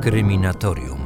[0.00, 0.98] Kryminatorium.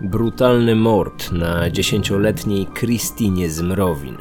[0.00, 4.16] Brutalny mord na dziesięcioletniej Kristinie Zmrowin.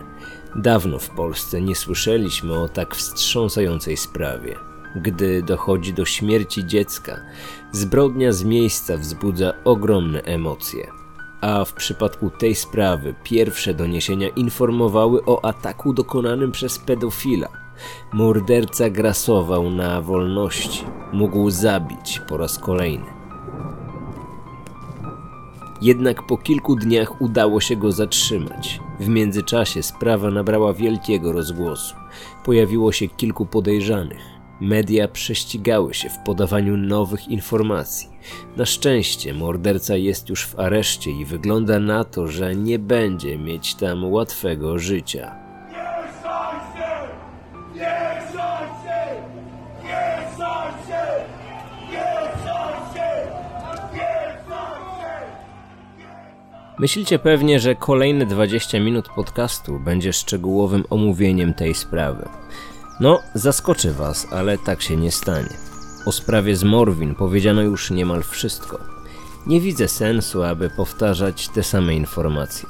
[0.55, 4.55] Dawno w Polsce nie słyszeliśmy o tak wstrząsającej sprawie.
[4.95, 7.19] Gdy dochodzi do śmierci dziecka,
[7.71, 10.87] zbrodnia z miejsca wzbudza ogromne emocje.
[11.41, 17.66] A w przypadku tej sprawy pierwsze doniesienia informowały o ataku dokonanym przez pedofila.
[18.13, 20.85] Morderca grasował na wolności.
[21.13, 23.17] Mógł zabić po raz kolejny.
[25.81, 28.79] Jednak po kilku dniach udało się go zatrzymać.
[28.99, 31.95] W międzyczasie sprawa nabrała wielkiego rozgłosu.
[32.45, 34.21] Pojawiło się kilku podejrzanych.
[34.61, 38.09] Media prześcigały się w podawaniu nowych informacji.
[38.57, 43.75] Na szczęście morderca jest już w areszcie i wygląda na to, że nie będzie mieć
[43.75, 45.46] tam łatwego życia.
[56.79, 62.29] Myślicie pewnie, że kolejne 20 minut podcastu będzie szczegółowym omówieniem tej sprawy.
[62.99, 65.49] No, zaskoczy was, ale tak się nie stanie.
[66.05, 68.79] O sprawie z Morwin powiedziano już niemal wszystko.
[69.47, 72.69] Nie widzę sensu, aby powtarzać te same informacje.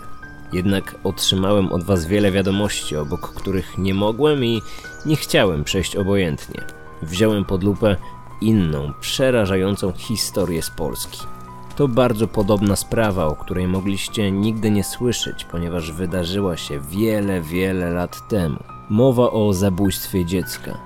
[0.53, 4.61] Jednak otrzymałem od was wiele wiadomości, obok których nie mogłem i
[5.05, 6.61] nie chciałem przejść obojętnie.
[7.01, 7.95] Wziąłem pod lupę
[8.41, 11.36] inną, przerażającą historię z Polski.
[11.77, 17.91] To bardzo podobna sprawa, o której mogliście nigdy nie słyszeć, ponieważ wydarzyła się wiele, wiele
[17.91, 18.59] lat temu.
[18.89, 20.77] Mowa o zabójstwie dziecka.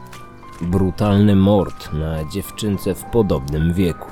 [0.61, 4.07] Brutalny mord na dziewczynce w podobnym wieku.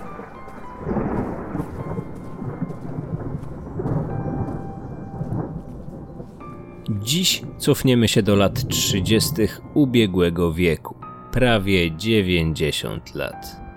[6.90, 9.34] Dziś cofniemy się do lat 30.
[9.74, 10.96] ubiegłego wieku.
[11.32, 13.69] Prawie 90 lat.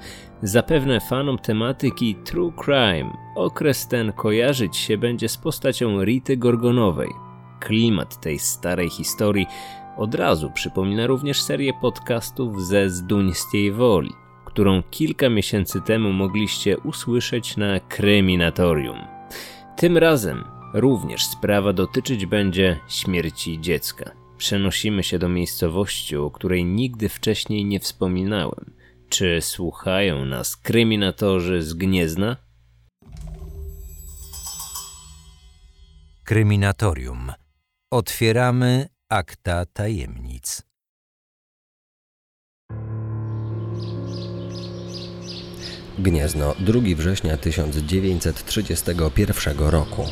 [0.43, 7.11] Zapewne fanom tematyki True Crime okres ten kojarzyć się będzie z postacią Rity Gorgonowej.
[7.61, 9.47] Klimat tej starej historii
[9.97, 14.13] od razu przypomina również serię podcastów ze Zduńskiej Woli,
[14.45, 18.99] którą kilka miesięcy temu mogliście usłyszeć na Kryminatorium.
[19.77, 24.11] Tym razem również sprawa dotyczyć będzie śmierci dziecka.
[24.39, 28.82] Przenosimy się do miejscowości, o której nigdy wcześniej nie wspominałem.
[29.13, 32.37] Czy słuchają nas kryminatorzy z Gniezna?
[36.25, 37.33] Kryminatorium.
[37.91, 40.63] Otwieramy akta tajemnic.
[45.99, 50.05] Gniezno, 2 września 1931 roku.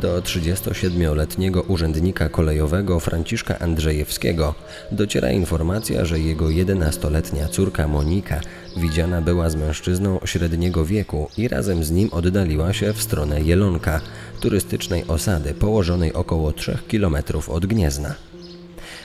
[0.00, 4.54] Do 37-letniego urzędnika kolejowego Franciszka Andrzejewskiego
[4.92, 8.40] dociera informacja, że jego 11-letnia córka Monika
[8.76, 14.00] widziana była z mężczyzną średniego wieku i razem z nim oddaliła się w stronę Jelonka,
[14.40, 17.16] turystycznej osady położonej około 3 km
[17.48, 18.14] od Gniezna.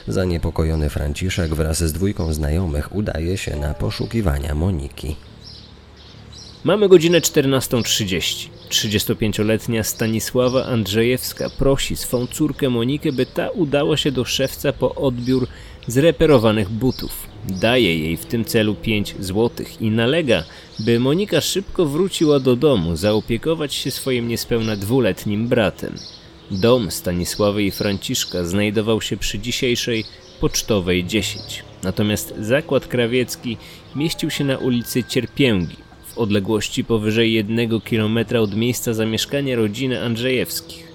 [0.08, 5.16] Zaniepokojony Franciszek wraz z dwójką znajomych udaje się na poszukiwania Moniki.
[6.63, 8.50] Mamy godzinę 14.30.
[8.69, 15.47] 35-letnia Stanisława Andrzejewska prosi swą córkę Monikę, by ta udała się do szewca po odbiór
[15.88, 17.28] zreperowanych butów.
[17.50, 20.44] Daje jej w tym celu 5 złotych i nalega,
[20.79, 25.95] by Monika szybko wróciła do domu, zaopiekować się swoim niespełna dwuletnim bratem.
[26.51, 30.06] Dom Stanisławy i Franciszka znajdował się przy dzisiejszej
[30.40, 31.63] Pocztowej 10.
[31.84, 33.57] Natomiast zakład krawiecki
[33.95, 35.83] mieścił się na ulicy Cierpięgi,
[36.13, 40.88] w odległości powyżej jednego kilometra od miejsca zamieszkania rodziny Andrzejewskich.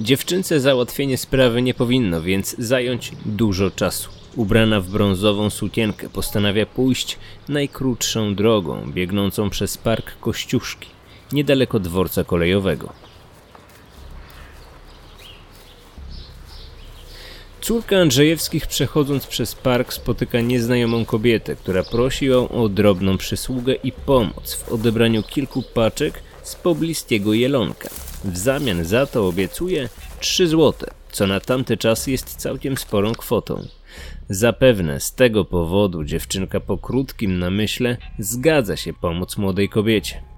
[0.00, 4.10] Dziewczynce załatwienie sprawy nie powinno więc zająć dużo czasu.
[4.36, 7.18] Ubrana w brązową sukienkę postanawia pójść
[7.48, 10.88] najkrótszą drogą, biegnącą przez park Kościuszki,
[11.32, 13.01] niedaleko dworca kolejowego.
[17.62, 23.92] Córka Andrzejewskich przechodząc przez park spotyka nieznajomą kobietę, która prosi ją o drobną przysługę i
[23.92, 27.88] pomoc w odebraniu kilku paczek z pobliskiego jelonka.
[28.24, 29.88] W zamian za to obiecuje
[30.20, 33.66] 3 złote, co na tamte czasy jest całkiem sporą kwotą.
[34.28, 40.31] Zapewne z tego powodu dziewczynka po krótkim namyśle zgadza się pomóc młodej kobiecie.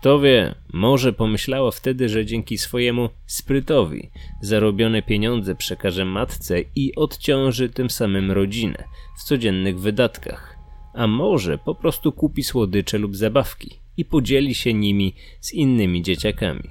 [0.00, 4.10] Kto wie, może pomyślała wtedy, że dzięki swojemu sprytowi
[4.42, 8.84] zarobione pieniądze przekaże matce i odciąży tym samym rodzinę
[9.18, 10.56] w codziennych wydatkach.
[10.94, 16.70] A może po prostu kupi słodycze lub zabawki i podzieli się nimi z innymi dzieciakami.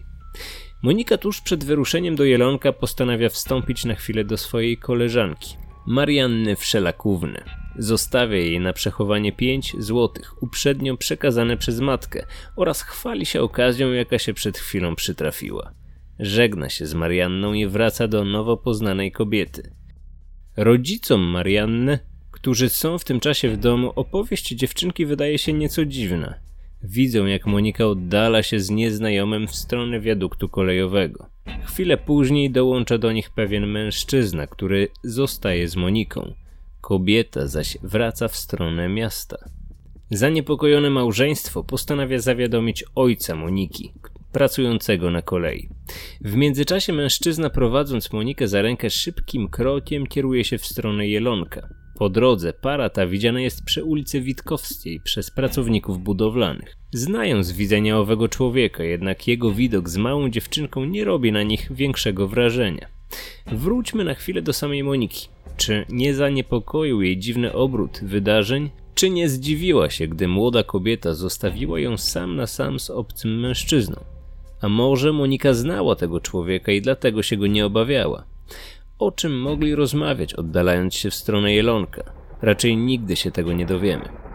[0.84, 5.56] Monika tuż przed wyruszeniem do Jelonka postanawia wstąpić na chwilę do swojej koleżanki,
[5.88, 7.44] Marianny Wszelakówny.
[7.81, 14.20] Zostawia jej na przechowanie 5 złotych, uprzednio przekazane przez matkę oraz chwali się okazją, jaka
[14.20, 15.74] się przed chwilą przytrafiła.
[16.20, 19.76] Żegna się z Marianną i wraca do nowo poznanej kobiety.
[20.58, 22.00] Rodzicom Marianny,
[22.31, 26.34] którzy są w tym czasie w domu, opowieść dziewczynki wydaje się nieco dziwna.
[26.84, 31.30] Widzą, jak Monika oddala się z nieznajomym w stronę wiaduktu kolejowego.
[31.66, 36.34] Chwilę później dołącza do nich pewien mężczyzna, który zostaje z Moniką.
[36.81, 39.38] Kobieta zaś wraca w stronę miasta.
[40.12, 43.94] Zaniepokojone małżeństwo postanawia zawiadomić ojca Moniki,
[44.31, 45.70] pracującego na kolei.
[46.22, 51.70] W międzyczasie mężczyzna prowadząc Monikę za rękę szybkim krokiem kieruje się w stronę Jelonka.
[51.98, 56.78] Po drodze para ta widziana jest przy ulicy Witkowskiej przez pracowników budowlanych.
[56.94, 61.68] Znają z widzenia owego człowieka, jednak jego widok z małą dziewczynką nie robi na nich
[61.72, 62.99] większego wrażenia.
[63.48, 65.28] Wróćmy na chwilę do samej Moniki.
[65.58, 68.70] Czy nie zaniepokoił jej dziwny obrót wydarzeń?
[68.96, 74.04] Czy nie zdziwiła się, gdy młoda kobieta zostawiła ją sam na sam z obcym mężczyzną?
[74.62, 78.24] A może Monika znała tego człowieka i dlatego się go nie obawiała?
[79.00, 82.04] O czym mogli rozmawiać, oddalając się w stronę Jelonka?
[82.42, 84.29] Raczej nigdy się tego nie dowiemy.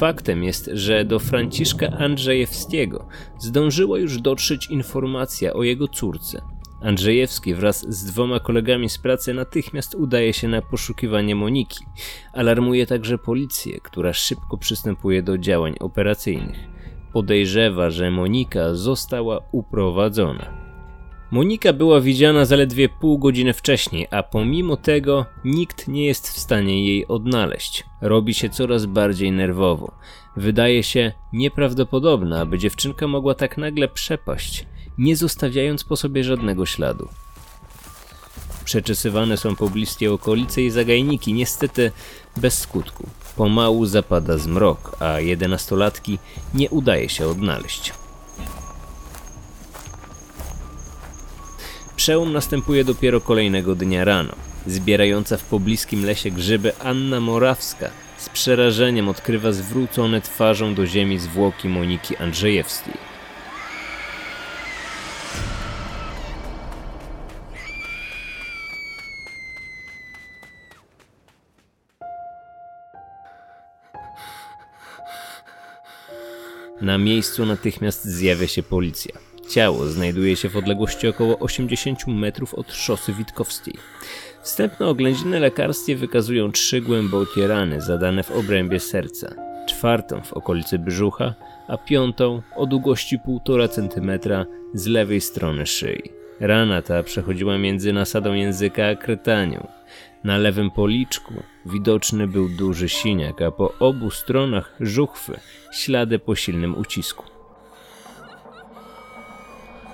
[0.00, 3.08] Faktem jest, że do Franciszka Andrzejewskiego
[3.38, 6.42] zdążyła już dotrzeć informacja o jego córce.
[6.82, 11.84] Andrzejewski wraz z dwoma kolegami z pracy natychmiast udaje się na poszukiwanie Moniki.
[12.32, 16.58] Alarmuje także policję, która szybko przystępuje do działań operacyjnych.
[17.12, 20.69] Podejrzewa, że Monika została uprowadzona.
[21.30, 26.84] Monika była widziana zaledwie pół godziny wcześniej, a pomimo tego nikt nie jest w stanie
[26.86, 27.84] jej odnaleźć.
[28.00, 29.92] Robi się coraz bardziej nerwowo.
[30.36, 34.66] Wydaje się nieprawdopodobne, aby dziewczynka mogła tak nagle przepaść,
[34.98, 37.08] nie zostawiając po sobie żadnego śladu.
[38.64, 41.92] Przeczesywane są pobliskie okolice i zagajniki, niestety
[42.36, 43.06] bez skutku.
[43.36, 46.18] Pomału zapada zmrok, a jedenastolatki
[46.54, 47.99] nie udaje się odnaleźć.
[52.00, 54.32] Przełom następuje dopiero kolejnego dnia rano.
[54.66, 61.68] Zbierająca w pobliskim lesie grzyby Anna Morawska z przerażeniem odkrywa zwrócone twarzą do ziemi zwłoki
[61.68, 62.94] Moniki Andrzejewskiej.
[76.80, 79.29] Na miejscu natychmiast zjawia się policja.
[79.50, 83.74] Ciało znajduje się w odległości około 80 metrów od szosy Witkowskiej.
[84.42, 89.34] Wstępne oględziny lekarskie wykazują trzy głębokie rany zadane w obrębie serca,
[89.66, 91.34] czwartą w okolicy brzucha,
[91.68, 94.10] a piątą o długości 1,5 cm
[94.74, 96.02] z lewej strony szyi.
[96.40, 99.66] Rana ta przechodziła między nasadą języka a krytanią.
[100.24, 101.34] Na lewym policzku
[101.66, 105.40] widoczny był duży siniak, a po obu stronach żuchwy
[105.72, 107.29] ślady po silnym ucisku.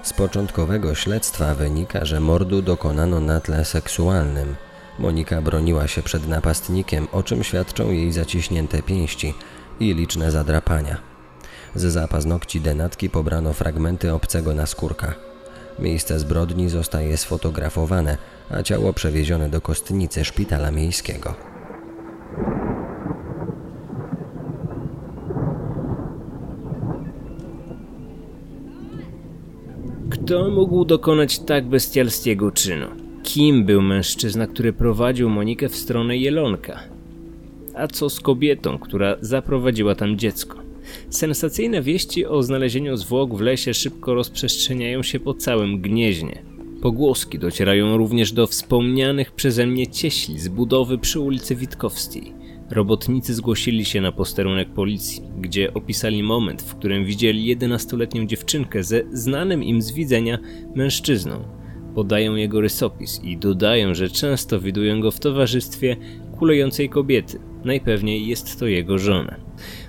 [0.07, 4.57] Z początkowego śledztwa wynika, że mordu dokonano na tle seksualnym.
[4.99, 9.35] Monika broniła się przed napastnikiem, o czym świadczą jej zaciśnięte pięści
[9.81, 10.97] i liczne zadrapania.
[11.75, 15.15] Z zapaznokci denatki pobrano fragmenty obcego naskórka.
[15.79, 18.19] Miejsce zbrodni zostaje sfotografowane,
[18.51, 21.35] a ciało przewiezione do kostnicy szpitala miejskiego.
[30.27, 32.87] Kto mógł dokonać tak bestialskiego czynu?
[33.23, 36.81] Kim był mężczyzna, który prowadził Monikę w stronę Jelonka?
[37.75, 40.59] A co z kobietą, która zaprowadziła tam dziecko?
[41.11, 46.43] Sensacyjne wieści o znalezieniu zwłok w lesie szybko rozprzestrzeniają się po całym gnieźnie.
[46.83, 52.36] Pogłoski docierają również do wspomnianych przeze mnie cieśli z budowy przy ulicy Witkowskiej.
[52.71, 59.03] Robotnicy zgłosili się na posterunek policji, gdzie opisali moment, w którym widzieli 11-letnią dziewczynkę ze
[59.13, 60.39] znanym im z widzenia
[60.75, 61.45] mężczyzną.
[61.95, 65.97] Podają jego rysopis i dodają, że często widują go w towarzystwie
[66.39, 67.39] kulejącej kobiety.
[67.65, 69.37] Najpewniej jest to jego żona.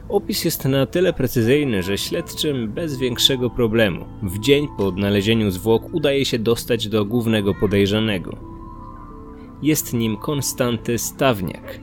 [0.10, 5.94] Opis jest na tyle precyzyjny, że śledczym bez większego problemu w dzień po odnalezieniu zwłok
[5.94, 8.38] udaje się dostać do głównego podejrzanego.
[9.62, 11.80] Jest nim Konstanty Stawniak,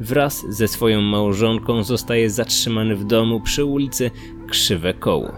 [0.00, 4.10] wraz ze swoją małżonką zostaje zatrzymany w domu przy ulicy
[4.50, 5.32] Krzywe Koło.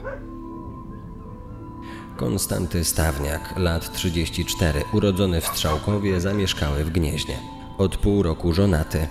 [2.17, 7.37] Konstanty Stawniak, lat 34, urodzony w Strzałkowie, zamieszkały w Gnieźnie.
[7.79, 9.07] Od pół roku żonaty.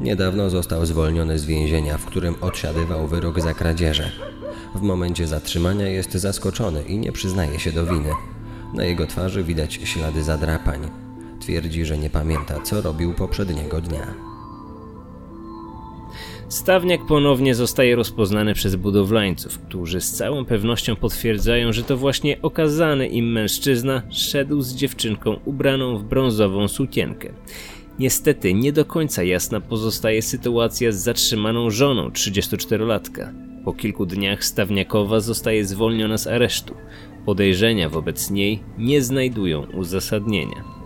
[0.00, 4.10] Niedawno został zwolniony z więzienia, w którym odsiadywał wyrok za kradzieże.
[4.74, 8.10] W momencie zatrzymania jest zaskoczony i nie przyznaje się do winy.
[8.74, 10.90] Na jego twarzy widać ślady zadrapań.
[11.40, 14.27] Twierdzi, że nie pamięta, co robił poprzedniego dnia.
[16.48, 23.08] Stawniak ponownie zostaje rozpoznany przez budowlańców, którzy z całą pewnością potwierdzają, że to właśnie okazany
[23.08, 27.32] im mężczyzna szedł z dziewczynką ubraną w brązową sukienkę.
[27.98, 33.32] Niestety nie do końca jasna pozostaje sytuacja z zatrzymaną żoną 34-latka.
[33.64, 36.74] Po kilku dniach Stawniakowa zostaje zwolniona z aresztu.
[37.26, 40.77] Podejrzenia wobec niej nie znajdują uzasadnienia.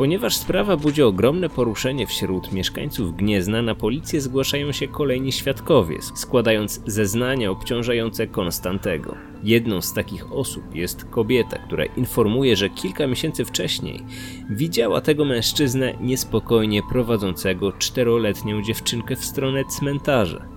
[0.00, 6.82] Ponieważ sprawa budzi ogromne poruszenie wśród mieszkańców Gniezna, na policję zgłaszają się kolejni świadkowie, składając
[6.86, 9.14] zeznania obciążające Konstantego.
[9.42, 14.02] Jedną z takich osób jest kobieta, która informuje, że kilka miesięcy wcześniej
[14.50, 20.48] widziała tego mężczyznę niespokojnie prowadzącego czteroletnią dziewczynkę w stronę cmentarza.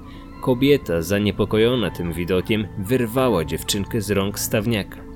[0.41, 5.12] Kobieta, zaniepokojona tym widokiem, wyrwała dziewczynkę z rąk stawniaka.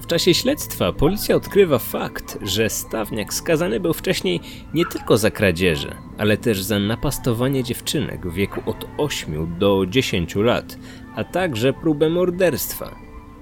[0.00, 4.40] W czasie śledztwa policja odkrywa fakt, że Stawniak skazany był wcześniej
[4.74, 10.34] nie tylko za kradzieże, ale też za napastowanie dziewczynek w wieku od 8 do 10
[10.34, 10.78] lat,
[11.16, 12.94] a także próbę morderstwa.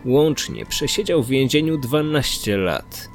[0.05, 3.09] Łącznie przesiedział w więzieniu 12 lat.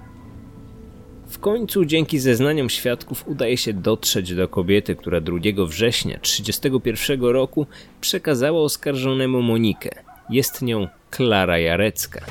[1.28, 7.68] W końcu dzięki zeznaniom świadków udaje się dotrzeć do kobiety, która 2 września 1931 roku
[8.02, 9.90] przekazała oskarżonemu Monikę.
[10.30, 12.22] Jest nią Klara Jarecka.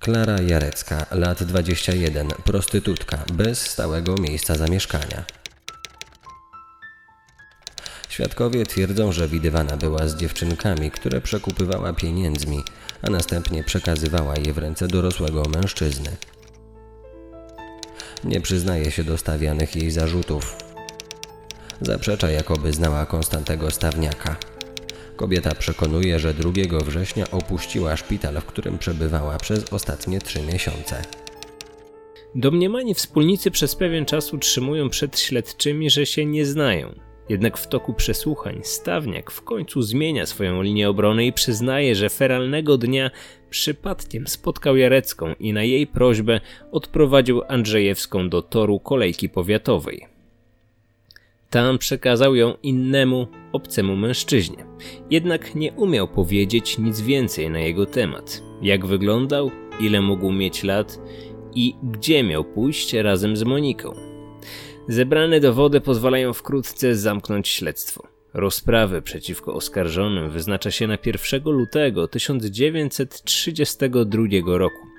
[0.00, 5.24] Klara Jarecka, lat 21, prostytutka, bez stałego miejsca zamieszkania.
[8.08, 12.64] Świadkowie twierdzą, że widywana była z dziewczynkami, które przekupywała pieniędzmi,
[13.02, 16.16] a następnie przekazywała je w ręce dorosłego mężczyzny.
[18.24, 20.56] Nie przyznaje się do stawianych jej zarzutów.
[21.80, 24.36] Zaprzecza, jakoby znała Konstantego Stawniaka.
[25.20, 26.50] Kobieta przekonuje, że 2
[26.84, 31.02] września opuściła szpital, w którym przebywała przez ostatnie trzy miesiące.
[32.34, 36.94] Domniemani wspólnicy przez pewien czas utrzymują przed śledczymi, że się nie znają.
[37.28, 42.78] Jednak w toku przesłuchań Stawniak w końcu zmienia swoją linię obrony i przyznaje, że feralnego
[42.78, 43.10] dnia
[43.50, 46.40] przypadkiem spotkał Jarecką i na jej prośbę
[46.72, 50.09] odprowadził Andrzejewską do toru kolejki powiatowej.
[51.50, 54.66] Tam przekazał ją innemu, obcemu mężczyźnie.
[55.10, 58.42] Jednak nie umiał powiedzieć nic więcej na jego temat.
[58.62, 61.00] Jak wyglądał, ile mógł mieć lat
[61.54, 63.94] i gdzie miał pójść razem z Moniką.
[64.88, 68.02] Zebrane dowody pozwalają wkrótce zamknąć śledztwo.
[68.34, 74.89] Rozprawy przeciwko oskarżonym wyznacza się na 1 lutego 1932 roku.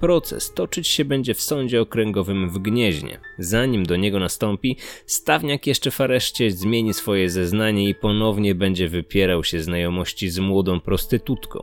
[0.00, 3.20] Proces toczyć się będzie w sądzie okręgowym w Gnieźnie.
[3.38, 4.76] Zanim do niego nastąpi,
[5.06, 10.80] Stawniak jeszcze w areszcie zmieni swoje zeznanie i ponownie będzie wypierał się znajomości z młodą
[10.80, 11.60] prostytutką.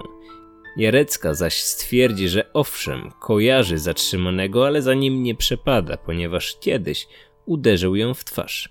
[0.78, 7.08] Jarecka zaś stwierdzi, że owszem, kojarzy zatrzymanego, ale za nim nie przepada, ponieważ kiedyś
[7.46, 8.70] uderzył ją w twarz.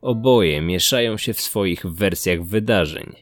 [0.00, 3.21] Oboje mieszają się w swoich wersjach wydarzeń.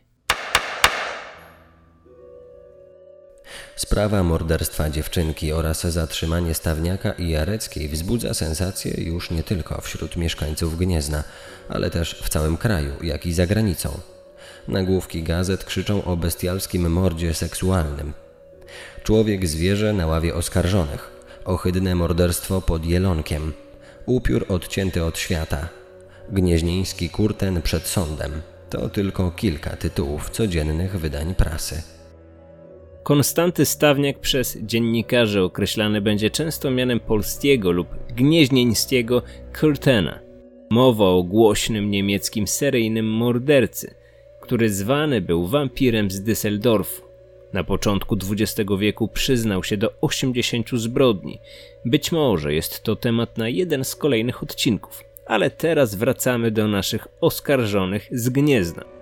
[3.80, 10.78] Sprawa morderstwa dziewczynki oraz zatrzymanie Stawniaka i Jareckiej wzbudza sensację już nie tylko wśród mieszkańców
[10.78, 11.24] Gniezna,
[11.68, 14.00] ale też w całym kraju, jak i za granicą.
[14.68, 18.12] Nagłówki gazet krzyczą o bestialskim mordzie seksualnym.
[19.02, 21.10] Człowiek zwierzę na ławie oskarżonych.
[21.44, 23.52] Ohydne morderstwo pod Jelonkiem.
[24.06, 25.68] Upiór odcięty od świata.
[26.28, 28.42] Gnieźnieński kurten przed sądem.
[28.70, 31.82] To tylko kilka tytułów codziennych wydań prasy.
[33.02, 39.22] Konstanty Stawniak przez dziennikarzy określany będzie często mianem polskiego lub gnieźnieńskiego
[39.60, 40.20] Kurtena.
[40.70, 43.94] Mowa o głośnym niemieckim seryjnym mordercy,
[44.40, 47.02] który zwany był wampirem z Düsseldorfu.
[47.52, 51.38] Na początku XX wieku przyznał się do 80 zbrodni.
[51.84, 57.08] Być może jest to temat na jeden z kolejnych odcinków, ale teraz wracamy do naszych
[57.20, 58.99] oskarżonych z Gniezna.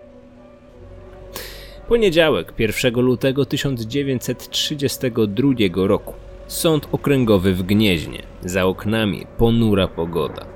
[1.88, 6.14] Poniedziałek, 1 lutego 1932 roku.
[6.46, 8.22] Sąd okręgowy w Gnieźnie.
[8.44, 10.46] Za oknami ponura pogoda.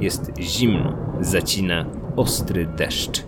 [0.00, 3.22] Jest zimno, zacina ostry deszcz.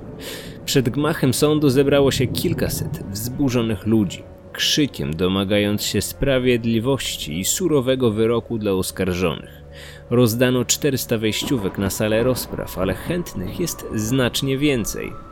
[0.64, 8.58] Przed gmachem sądu zebrało się kilkaset wzburzonych ludzi, krzykiem domagając się sprawiedliwości i surowego wyroku
[8.58, 9.62] dla oskarżonych.
[10.10, 15.27] Rozdano 400 wejściówek na salę rozpraw, ale chętnych jest znacznie więcej.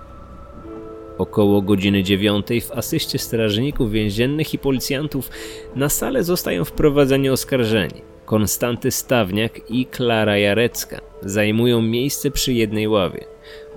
[1.18, 5.30] Około godziny dziewiątej w asyście strażników więziennych i policjantów
[5.76, 8.02] na salę zostają wprowadzeni oskarżeni.
[8.25, 13.25] Konstanty Stawniak i Klara Jarecka zajmują miejsce przy jednej ławie,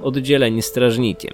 [0.01, 1.34] oddzieleni strażnikiem.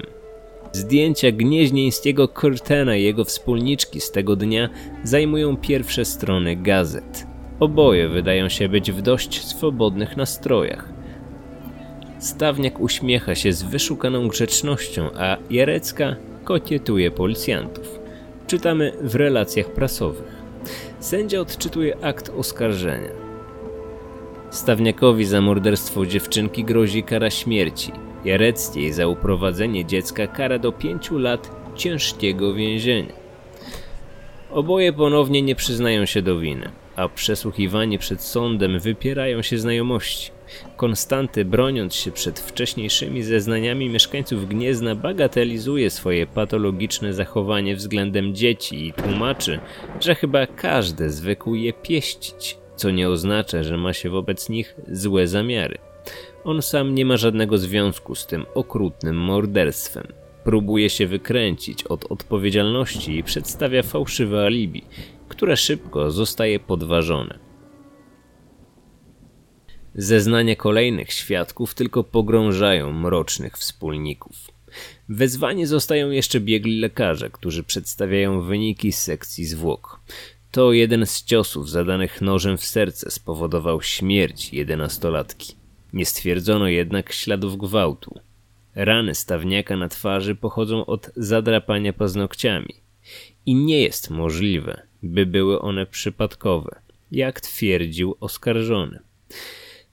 [0.71, 4.69] Zdjęcia gnieźnieńskiego Curtena i jego wspólniczki z tego dnia
[5.03, 7.27] zajmują pierwsze strony gazet.
[7.59, 10.94] Oboje wydają się być w dość swobodnych nastrojach.
[12.19, 17.99] Stawniak uśmiecha się z wyszukaną grzecznością, a Jarecka kokietuje policjantów.
[18.47, 20.45] Czytamy w relacjach prasowych.
[20.99, 23.09] Sędzia odczytuje akt oskarżenia.
[24.49, 27.91] Stawniakowi za morderstwo dziewczynki grozi kara śmierci.
[28.25, 33.13] Jareckiej za uprowadzenie dziecka kara do pięciu lat ciężkiego więzienia.
[34.51, 40.31] Oboje ponownie nie przyznają się do winy, a przesłuchiwani przed sądem wypierają się znajomości.
[40.77, 48.93] Konstanty, broniąc się przed wcześniejszymi zeznaniami mieszkańców Gniezna, bagatelizuje swoje patologiczne zachowanie względem dzieci i
[48.93, 49.59] tłumaczy,
[49.99, 55.27] że chyba każdy zwykł je pieścić, co nie oznacza, że ma się wobec nich złe
[55.27, 55.77] zamiary.
[56.43, 60.07] On sam nie ma żadnego związku z tym okrutnym morderstwem.
[60.43, 64.83] Próbuje się wykręcić od odpowiedzialności i przedstawia fałszywe alibi,
[65.27, 67.39] które szybko zostaje podważone.
[69.95, 74.35] Zeznania kolejnych świadków tylko pogrążają mrocznych wspólników.
[75.09, 79.99] Wezwani zostają jeszcze biegli lekarze, którzy przedstawiają wyniki sekcji zwłok.
[80.51, 85.55] To jeden z ciosów zadanych nożem w serce spowodował śmierć jedenastolatki.
[85.93, 88.19] Nie stwierdzono jednak śladów gwałtu.
[88.75, 92.75] Rany stawniaka na twarzy pochodzą od zadrapania paznokciami
[93.45, 98.99] i nie jest możliwe, by były one przypadkowe, jak twierdził oskarżony.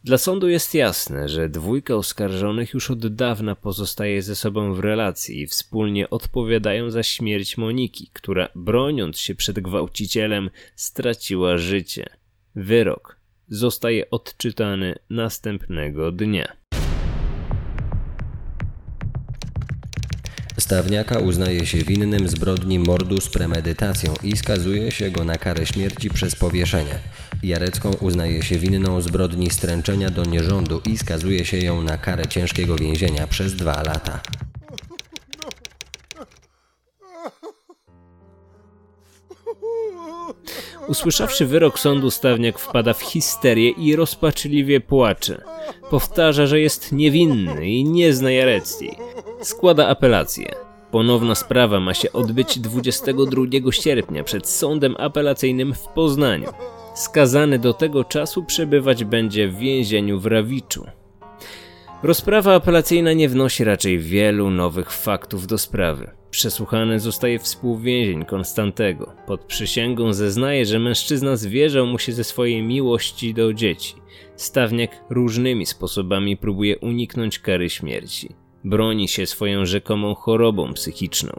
[0.05, 5.41] Dla sądu jest jasne, że dwójka oskarżonych już od dawna pozostaje ze sobą w relacji
[5.41, 12.07] i wspólnie odpowiadają za śmierć Moniki, która broniąc się przed gwałcicielem straciła życie.
[12.55, 13.17] Wyrok
[13.49, 16.53] zostaje odczytany następnego dnia.
[20.63, 26.11] Stawniaka uznaje się winnym zbrodni mordu z premedytacją i skazuje się go na karę śmierci
[26.11, 26.99] przez powieszenie.
[27.43, 32.77] Jarecką uznaje się winną zbrodni stręczenia do nierządu i skazuje się ją na karę ciężkiego
[32.77, 34.21] więzienia przez dwa lata.
[40.89, 45.43] Usłyszawszy wyrok sądu, Stawniak wpada w histerię i rozpaczliwie płacze.
[45.91, 48.97] Powtarza, że jest niewinny i nie zna Jareckiej.
[49.43, 50.55] Składa apelację.
[50.91, 56.49] Ponowna sprawa ma się odbyć 22 sierpnia przed sądem apelacyjnym w Poznaniu.
[56.95, 60.87] Skazany do tego czasu przebywać będzie w więzieniu w Rawiczu.
[62.03, 66.11] Rozprawa apelacyjna nie wnosi raczej wielu nowych faktów do sprawy.
[66.31, 69.13] Przesłuchany zostaje współwięzień Konstantego.
[69.27, 73.95] Pod przysięgą zeznaje, że mężczyzna zwierzał mu się ze swojej miłości do dzieci.
[74.37, 78.42] Stawniak różnymi sposobami próbuje uniknąć kary śmierci.
[78.65, 81.33] Broni się swoją rzekomą chorobą psychiczną.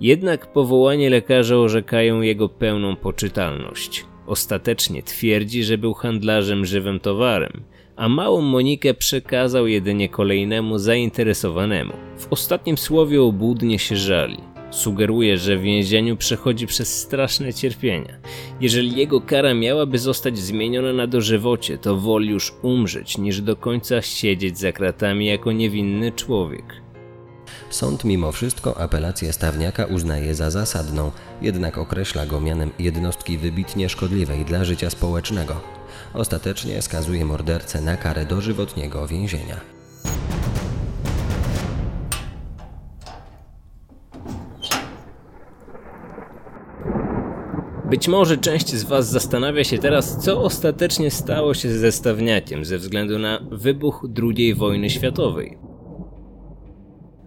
[0.00, 4.04] Jednak powołanie lekarza orzekają jego pełną poczytalność.
[4.26, 7.52] Ostatecznie twierdzi, że był handlarzem żywym towarem,
[7.96, 11.92] a małą Monikę przekazał jedynie kolejnemu zainteresowanemu.
[12.18, 14.57] W ostatnim słowie obłudnie się żali.
[14.70, 18.18] Sugeruje, że w więzieniu przechodzi przez straszne cierpienia.
[18.60, 24.02] Jeżeli jego kara miałaby zostać zmieniona na dożywocie, to woli już umrzeć, niż do końca
[24.02, 26.64] siedzieć za kratami jako niewinny człowiek.
[27.70, 31.10] Sąd mimo wszystko apelację Stawniaka uznaje za zasadną,
[31.42, 35.60] jednak określa go mianem jednostki wybitnie szkodliwej dla życia społecznego.
[36.14, 39.60] Ostatecznie skazuje mordercę na karę dożywotniego więzienia.
[47.90, 52.78] Być może część z Was zastanawia się teraz, co ostatecznie stało się ze Stawniakiem ze
[52.78, 55.58] względu na wybuch II wojny światowej.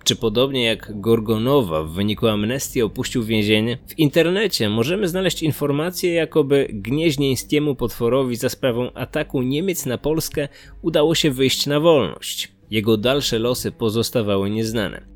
[0.04, 3.78] Czy podobnie jak Gorgonowa w wyniku amnestii opuścił więzienie?
[3.88, 10.48] W internecie możemy znaleźć informacje, jakoby gnieźnieńskiemu potworowi za sprawą ataku Niemiec na Polskę
[10.82, 12.52] udało się wyjść na wolność.
[12.72, 15.11] Jego dalsze losy pozostawały nieznane.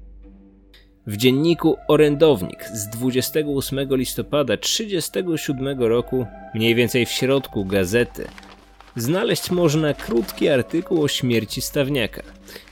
[1.08, 8.28] W dzienniku Orędownik z 28 listopada 1937 roku, mniej więcej w środku gazety,
[8.96, 12.22] znaleźć można krótki artykuł o śmierci Stawniaka.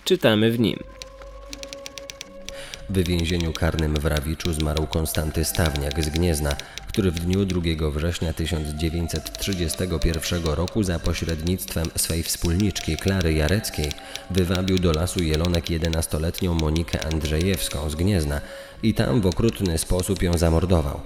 [0.03, 0.79] Czytamy w nim.
[2.89, 6.55] W więzieniu karnym w Rawiczu zmarł Konstanty Stawniak z Gniezna,
[6.87, 13.91] który w dniu 2 września 1931 roku za pośrednictwem swej wspólniczki Klary Jareckiej
[14.31, 18.41] wywabił do lasu Jelonek 11-letnią Monikę Andrzejewską z Gniezna
[18.83, 20.99] i tam w okrutny sposób ją zamordował.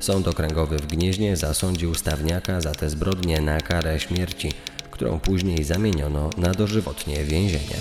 [0.00, 4.52] Sąd okręgowy w Gnieźnie zasądził Stawniaka za te zbrodnie na karę śmierci,
[4.90, 7.76] którą później zamieniono na dożywotnie więzienie.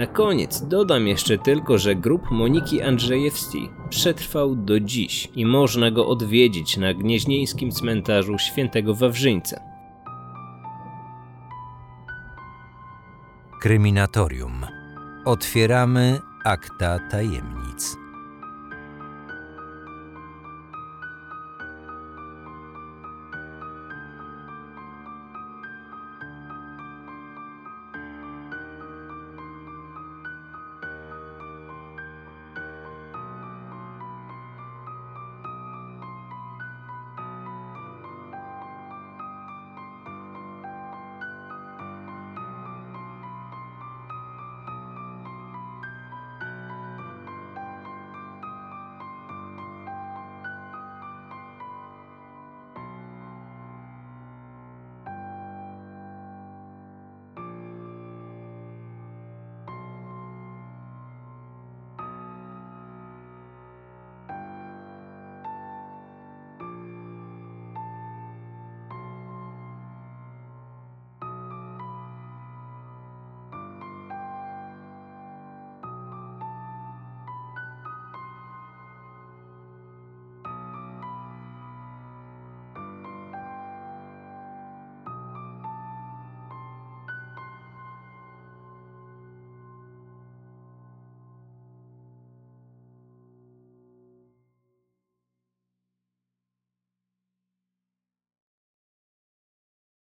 [0.00, 6.06] Na koniec dodam jeszcze tylko, że grób Moniki Andrzejewskiej przetrwał do dziś i można go
[6.06, 9.60] odwiedzić na gnieźnieńskim cmentarzu świętego Wawrzyńca.
[13.60, 14.66] Kryminatorium.
[15.24, 17.99] Otwieramy akta tajemnic.